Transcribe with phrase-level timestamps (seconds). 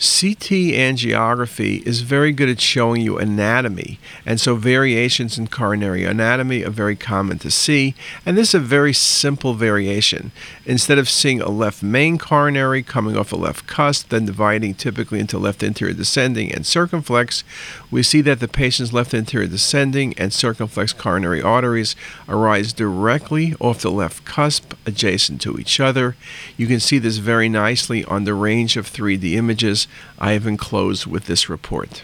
[0.00, 6.64] CT angiography is very good at showing you anatomy, and so variations in coronary anatomy
[6.64, 7.94] are very common to see.
[8.24, 10.32] And this is a very simple variation.
[10.64, 15.20] Instead of seeing a left main coronary coming off a left cusp, then dividing typically
[15.20, 17.44] into left anterior descending and circumflex,
[17.90, 21.94] we see that the patient's left anterior descending and circumflex coronary arteries
[22.26, 26.16] arise directly off the left cusp adjacent to each other.
[26.56, 31.06] You can see this very nicely on the range of 3D images I have enclosed
[31.06, 32.02] with this report.